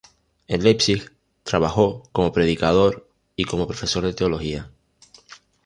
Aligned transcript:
En 0.47 0.63
Leipzig 0.63 1.11
trabajó 1.43 2.09
como 2.11 2.31
predicador 2.31 3.07
y 3.35 3.43
como 3.45 3.67
profesor 3.67 4.03
de 4.03 4.13
Teología. 4.15 4.71